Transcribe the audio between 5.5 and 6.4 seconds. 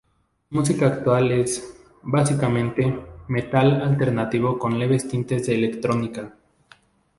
electrónica.